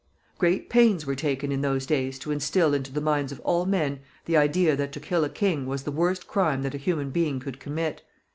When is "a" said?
5.23-5.29, 6.73-6.77